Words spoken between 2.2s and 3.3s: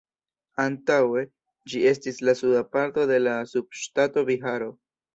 la suda parto de